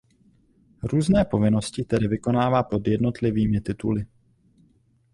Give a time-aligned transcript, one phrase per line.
[0.83, 4.05] Různé povinnosti tedy vykonává pod jednotlivými tituly.